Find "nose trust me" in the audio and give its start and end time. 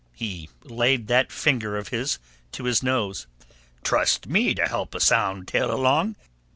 2.81-4.55